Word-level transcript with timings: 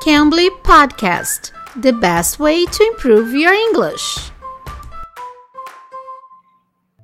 Cambly 0.00 0.48
Podcast, 0.62 1.52
the 1.82 1.92
best 1.92 2.38
way 2.38 2.64
to 2.64 2.84
improve 2.84 3.34
your 3.34 3.52
English. 3.52 4.30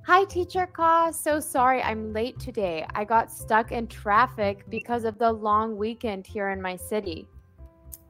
Hi, 0.07 0.25
Teacher 0.25 0.67
Ka. 0.67 1.11
So 1.11 1.39
sorry 1.39 1.83
I'm 1.83 2.15
late 2.15 2.39
today. 2.39 2.87
I 2.95 3.05
got 3.05 3.31
stuck 3.31 3.71
in 3.71 3.87
traffic 3.89 4.65
because 4.71 5.05
of 5.05 5.19
the 5.19 5.31
long 5.31 5.77
weekend 5.77 6.27
here 6.27 6.49
in 6.49 6.63
my 6.63 6.77
city. 6.77 7.29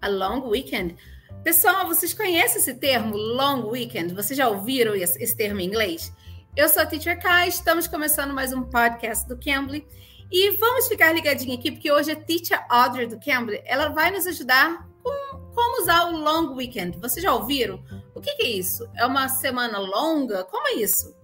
A 0.05 0.09
long 0.09 0.49
weekend? 0.49 0.95
Pessoal, 1.43 1.89
vocês 1.89 2.15
conhecem 2.15 2.59
esse 2.59 2.75
termo 2.75 3.17
long 3.17 3.69
weekend? 3.69 4.15
Vocês 4.15 4.37
já 4.37 4.47
ouviram 4.49 4.95
esse, 4.95 5.21
esse 5.21 5.37
termo 5.37 5.59
em 5.59 5.67
inglês? 5.67 6.13
Eu 6.55 6.69
sou 6.69 6.83
a 6.83 6.87
Teacher 6.87 7.21
Kai, 7.21 7.49
estamos 7.49 7.89
começando 7.89 8.33
mais 8.33 8.53
um 8.53 8.63
podcast 8.63 9.27
do 9.27 9.37
Cambly 9.37 9.85
e 10.31 10.57
vamos 10.57 10.89
ficar 10.89 11.13
ligadinho 11.13 11.55
aqui 11.57 11.71
porque 11.71 11.91
hoje 11.91 12.13
a 12.13 12.17
Teacher 12.17 12.65
Audrey 12.69 13.07
do 13.07 13.19
Cambly, 13.21 13.63
ela 13.65 13.89
vai 13.89 14.11
nos 14.11 14.27
ajudar 14.27 14.87
com 15.03 15.47
como 15.57 15.83
usar 15.83 16.05
o 16.09 16.17
long 16.19 16.55
weekend. 16.55 16.99
Vocês 16.99 17.23
já 17.23 17.33
ouviram? 17.33 17.83
O 18.15 18.21
que, 18.21 18.35
que 18.35 18.43
é 18.43 18.51
isso? 18.51 18.87
É 18.95 19.07
uma 19.07 19.27
semana 19.29 19.79
longa? 19.79 20.45
Como 20.45 20.69
é 20.69 20.75
isso? 20.75 21.17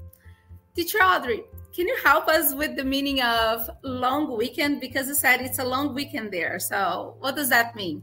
Teacher 0.75 1.03
Audrey, 1.03 1.45
can 1.77 1.83
you 1.83 1.97
help 2.03 2.27
us 2.29 2.55
with 2.55 2.75
the 2.75 2.83
meaning 2.83 3.21
of 3.21 3.71
long 3.83 4.35
weekend? 4.35 4.81
Because 4.81 5.07
you 5.07 5.15
said 5.15 5.43
it's 5.43 5.59
a 5.59 5.65
long 5.65 5.95
weekend 5.95 6.31
there. 6.31 6.59
So, 6.59 7.15
what 7.21 7.37
does 7.37 7.51
that 7.51 7.77
mean? 7.77 8.03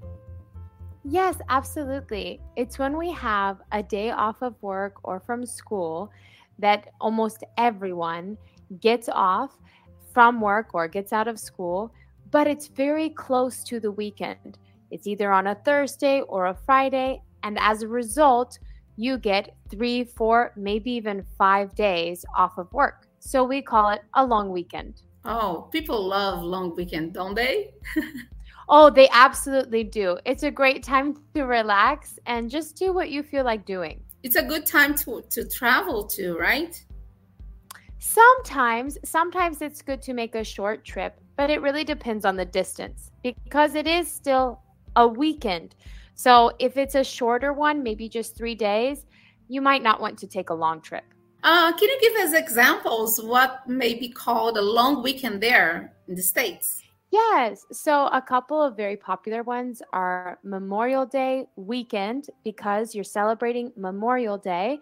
Yes, 1.04 1.36
absolutely. 1.50 2.40
It's 2.56 2.78
when 2.78 2.95
we 2.95 3.12
have 3.14 3.58
a 3.72 3.81
day 3.81 4.12
off 4.12 4.44
of 4.44 4.54
work 4.62 5.00
or 5.04 5.20
from 5.20 5.48
school 5.48 6.12
that 6.59 6.90
almost 7.02 7.44
everyone 7.58 8.38
gets 8.80 9.09
off 9.09 9.58
from 10.13 10.41
work 10.41 10.73
or 10.73 10.88
gets 10.88 11.13
out 11.13 11.27
of 11.27 11.40
school, 11.40 11.94
but 12.31 12.48
it's 12.48 12.67
very 12.67 13.09
close 13.09 13.63
to 13.66 13.80
the 13.80 13.91
weekend. 13.91 14.58
It's 14.91 15.08
either 15.08 15.31
on 15.31 15.48
a 15.48 15.55
Thursday 15.55 16.22
or 16.22 16.48
a 16.48 16.54
Friday. 16.66 17.22
And 17.44 17.58
as 17.59 17.81
a 17.84 17.88
result, 17.88 18.59
you 18.97 19.17
get 19.17 19.56
three, 19.69 20.03
four, 20.03 20.52
maybe 20.56 20.92
even 20.92 21.25
five 21.38 21.73
days 21.75 22.25
off 22.36 22.58
of 22.58 22.72
work. 22.73 23.08
So 23.19 23.44
we 23.44 23.61
call 23.61 23.92
it 23.92 24.02
a 24.16 24.25
long 24.25 24.52
weekend. 24.52 25.02
Oh, 25.25 25.67
people 25.72 26.06
love 26.06 26.44
long 26.44 26.75
weekend, 26.75 27.14
don't 27.14 27.36
they? 27.36 27.73
oh, 28.69 28.89
they 28.89 29.09
absolutely 29.09 29.84
do. 29.84 30.17
It's 30.25 30.44
a 30.44 30.52
great 30.52 30.84
time 30.84 31.22
to 31.36 31.44
relax 31.44 32.19
and 32.25 32.50
just 32.50 32.75
do 32.75 32.94
what 32.94 33.09
you 33.09 33.23
feel 33.23 33.44
like 33.44 33.66
doing. 33.66 34.02
It's 34.23 34.36
a 34.36 34.44
good 34.44 34.66
time 34.66 34.95
to 34.95 35.23
to 35.30 35.47
travel 35.47 36.03
too, 36.03 36.38
right? 36.38 36.84
Sometimes, 38.00 38.97
sometimes 39.03 39.61
it's 39.61 39.81
good 39.81 40.02
to 40.03 40.14
make 40.14 40.33
a 40.33 40.44
short 40.44 40.86
trip, 40.86 41.19
but 41.36 41.50
it 41.50 41.61
really 41.61 41.83
depends 41.83 42.23
on 42.23 42.38
the 42.38 42.45
distance 42.45 43.11
because 43.23 43.75
it 43.75 43.88
is 43.88 44.09
still 44.09 44.61
a 44.95 45.06
weekend. 45.06 45.75
So 46.16 46.53
if 46.59 46.78
it's 46.78 46.95
a 46.95 47.03
shorter 47.03 47.52
one, 47.52 47.83
maybe 47.83 48.08
just 48.08 48.38
three 48.38 48.56
days, 48.56 49.06
you 49.50 49.61
might 49.61 49.83
not 49.83 50.00
want 50.00 50.17
to 50.19 50.28
take 50.28 50.50
a 50.50 50.53
long 50.53 50.80
trip. 50.80 51.03
Uh, 51.44 51.73
can 51.73 51.89
you 51.89 52.00
give 52.02 52.16
us 52.23 52.33
examples 52.33 53.22
what 53.22 53.67
may 53.67 53.94
be 53.94 54.08
called 54.08 54.58
a 54.58 54.61
long 54.61 55.03
weekend 55.03 55.41
there 55.41 55.94
in 56.08 56.16
the 56.16 56.22
States? 56.22 56.81
Yes. 57.12 57.66
So 57.72 58.08
a 58.08 58.22
couple 58.22 58.62
of 58.62 58.78
very 58.78 58.96
popular 58.96 59.42
ones 59.42 59.82
are 59.94 60.38
Memorial 60.44 61.06
Day 61.06 61.48
weekend 61.56 62.30
because 62.44 62.94
you're 62.94 63.04
celebrating 63.04 63.72
Memorial 63.76 64.38
Day 64.38 64.80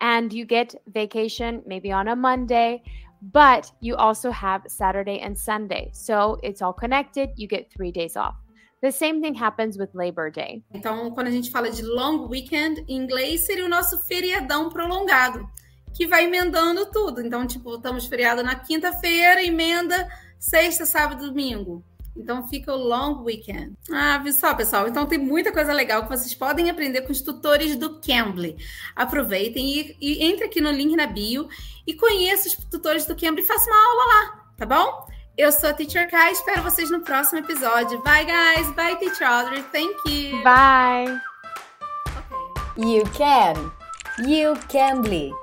and 0.00 0.32
you 0.32 0.44
get 0.44 0.74
vacation 0.92 1.62
maybe 1.66 1.90
on 1.90 2.08
a 2.08 2.16
Monday, 2.16 2.82
but 3.22 3.72
you 3.80 3.96
also 3.96 4.30
have 4.30 4.62
Saturday 4.66 5.20
and 5.20 5.38
Sunday. 5.38 5.90
So 5.92 6.38
it's 6.42 6.60
all 6.60 6.72
connected. 6.72 7.30
You 7.36 7.48
get 7.48 7.70
three 7.70 7.92
days 7.92 8.16
off. 8.16 8.34
The 8.82 8.92
same 8.92 9.20
thing 9.20 9.34
happens 9.34 9.76
with 9.76 9.90
Labor 9.94 10.30
Day. 10.30 10.62
Então, 10.72 11.10
quando 11.12 11.26
a 11.26 11.30
gente 11.30 11.50
fala 11.50 11.70
de 11.70 11.82
long 11.82 12.28
weekend, 12.28 12.82
em 12.88 12.96
inglês 12.96 13.44
seria 13.44 13.66
o 13.66 13.68
nosso 13.68 13.98
feriadão 14.04 14.70
prolongado, 14.70 15.46
que 15.94 16.06
vai 16.06 16.24
emendando 16.24 16.86
tudo. 16.90 17.20
Então, 17.20 17.46
tipo, 17.46 17.74
estamos 17.74 18.06
feriado 18.06 18.42
na 18.42 18.54
quinta-feira, 18.54 19.42
emenda 19.42 20.08
sexta, 20.40 20.86
sábado, 20.86 21.28
domingo. 21.28 21.84
Então 22.16 22.48
fica 22.48 22.72
o 22.72 22.76
long 22.76 23.22
weekend. 23.22 23.74
Ah, 23.90 24.18
viu 24.18 24.32
só, 24.32 24.52
pessoal? 24.54 24.88
Então 24.88 25.06
tem 25.06 25.18
muita 25.18 25.52
coisa 25.52 25.72
legal 25.72 26.02
que 26.02 26.08
vocês 26.08 26.34
podem 26.34 26.68
aprender 26.68 27.02
com 27.02 27.12
os 27.12 27.20
tutores 27.20 27.76
do 27.76 28.00
Cambly. 28.00 28.56
Aproveitem 28.96 29.64
e, 29.64 29.96
e 30.00 30.24
entre 30.24 30.46
aqui 30.46 30.60
no 30.60 30.70
link 30.70 30.96
na 30.96 31.06
bio 31.06 31.48
e 31.86 31.94
conheça 31.94 32.48
os 32.48 32.56
tutores 32.56 33.06
do 33.06 33.14
Cambly 33.14 33.42
e 33.42 33.46
faça 33.46 33.70
uma 33.70 33.90
aula 33.90 34.04
lá, 34.06 34.44
tá 34.56 34.66
bom? 34.66 35.08
Eu 35.38 35.52
sou 35.52 35.70
a 35.70 35.72
Teacher 35.72 36.10
Kai, 36.10 36.32
espero 36.32 36.62
vocês 36.62 36.90
no 36.90 37.00
próximo 37.00 37.38
episódio. 37.38 38.02
Bye, 38.02 38.26
guys. 38.26 38.70
Bye, 38.74 38.96
Teacher 38.96 39.26
Audrey. 39.26 39.62
Thank 39.72 39.96
you. 40.06 40.42
Bye. 40.42 41.18
Okay. 42.76 42.96
You 42.96 43.04
can. 43.14 43.72
You 44.18 44.54
can 44.68 45.00
be. 45.00 45.39